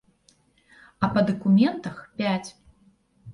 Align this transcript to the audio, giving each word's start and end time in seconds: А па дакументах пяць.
А 1.07 1.09
па 1.17 1.23
дакументах 1.27 2.01
пяць. 2.23 2.49